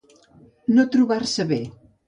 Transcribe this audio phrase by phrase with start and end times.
[0.77, 1.63] No trobar-se bé.